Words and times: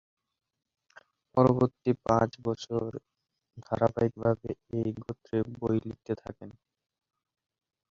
পরবর্তী 1.37 1.91
পাঁচ 2.05 2.31
বছর 2.45 2.87
ধারাবাহিকভাবে 3.65 4.49
এ 4.73 4.91
গোত্রের 4.97 5.45
বই 5.55 5.77
লিখতে 5.85 6.13
থাকেন। 6.23 6.49